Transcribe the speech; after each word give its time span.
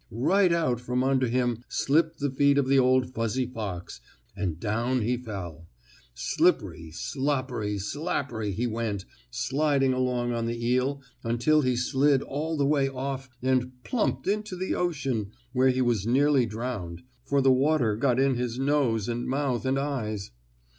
Right 0.09 0.51
out 0.51 0.79
from 0.81 1.03
under 1.03 1.27
him 1.27 1.63
slipped 1.69 2.17
the 2.17 2.31
feet 2.31 2.57
of 2.57 2.67
the 2.67 2.79
old 2.79 3.13
fuzzy 3.13 3.45
fox, 3.45 4.01
and 4.35 4.59
down 4.59 5.01
he 5.03 5.15
fell. 5.15 5.67
Slippery, 6.15 6.89
sloppery, 6.89 7.77
slappery 7.77 8.51
he 8.51 8.65
went, 8.65 9.05
sliding 9.29 9.93
along 9.93 10.33
on 10.33 10.47
the 10.47 10.67
eel 10.67 11.03
until 11.23 11.61
he 11.61 11.75
slid 11.75 12.23
all 12.23 12.57
the 12.57 12.65
way 12.65 12.89
off 12.89 13.29
and 13.43 13.73
plumped 13.83 14.25
into 14.25 14.55
the 14.55 14.73
ocean, 14.73 15.33
where 15.53 15.69
he 15.69 15.83
was 15.83 16.07
nearly 16.07 16.47
drowned, 16.47 17.03
for 17.23 17.39
the 17.39 17.53
water 17.53 17.95
got 17.95 18.19
in 18.19 18.33
his 18.33 18.57
nose 18.57 19.07
and 19.07 19.27
mouth 19.27 19.67
and 19.67 19.77
eyes. 19.77 20.31